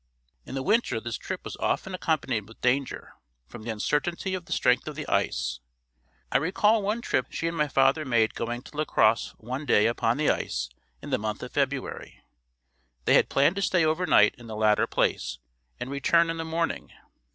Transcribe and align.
In 0.47 0.55
the 0.55 0.63
winter 0.63 0.99
this 0.99 1.15
trip 1.19 1.41
was 1.45 1.55
often 1.57 1.93
accompanied 1.93 2.47
with 2.49 2.59
danger, 2.59 3.13
from 3.45 3.61
the 3.61 3.69
uncertainty 3.69 4.33
of 4.33 4.45
the 4.45 4.51
strength 4.51 4.87
of 4.87 4.95
the 4.95 5.07
ice. 5.07 5.59
I 6.31 6.37
recall 6.39 6.81
one 6.81 7.03
trip 7.03 7.27
she 7.29 7.47
and 7.47 7.55
my 7.55 7.67
father 7.67 8.03
made 8.03 8.33
going 8.33 8.63
to 8.63 8.75
La 8.75 8.83
Crosse 8.85 9.35
one 9.37 9.63
day 9.63 9.85
upon 9.85 10.17
the 10.17 10.31
ice 10.31 10.69
in 11.03 11.11
the 11.11 11.19
month 11.19 11.43
of 11.43 11.51
February. 11.53 12.19
They 13.05 13.13
had 13.13 13.29
planned 13.29 13.57
to 13.57 13.61
stay 13.61 13.85
over 13.85 14.07
night 14.07 14.33
in 14.39 14.47
the 14.47 14.55
latter 14.55 14.87
place 14.87 15.37
and 15.79 15.91
return 15.91 16.31
in 16.31 16.37
the 16.37 16.45
morning. 16.45 16.91